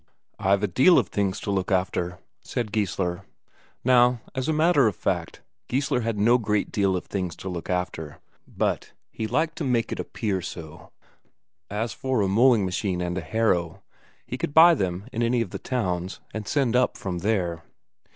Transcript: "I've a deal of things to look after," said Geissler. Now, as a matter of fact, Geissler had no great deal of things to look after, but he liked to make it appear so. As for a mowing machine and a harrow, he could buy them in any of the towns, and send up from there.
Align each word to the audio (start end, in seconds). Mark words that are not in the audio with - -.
"I've 0.39 0.63
a 0.63 0.67
deal 0.67 0.97
of 0.97 1.09
things 1.09 1.39
to 1.41 1.51
look 1.51 1.71
after," 1.71 2.17
said 2.43 2.71
Geissler. 2.71 3.23
Now, 3.83 4.19
as 4.33 4.49
a 4.49 4.51
matter 4.51 4.87
of 4.87 4.95
fact, 4.95 5.43
Geissler 5.69 6.01
had 6.01 6.17
no 6.17 6.39
great 6.39 6.71
deal 6.71 6.95
of 6.97 7.05
things 7.05 7.35
to 7.35 7.49
look 7.49 7.69
after, 7.69 8.19
but 8.47 8.93
he 9.11 9.27
liked 9.27 9.59
to 9.59 9.63
make 9.63 9.91
it 9.91 9.99
appear 9.99 10.41
so. 10.41 10.89
As 11.69 11.93
for 11.93 12.21
a 12.21 12.27
mowing 12.27 12.65
machine 12.65 12.99
and 12.99 13.15
a 13.15 13.21
harrow, 13.21 13.83
he 14.25 14.39
could 14.39 14.55
buy 14.55 14.73
them 14.73 15.05
in 15.13 15.21
any 15.21 15.39
of 15.41 15.51
the 15.51 15.59
towns, 15.59 16.19
and 16.33 16.47
send 16.47 16.75
up 16.75 16.97
from 16.97 17.19
there. 17.19 17.61